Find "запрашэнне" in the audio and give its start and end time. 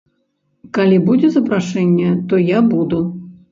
1.35-2.09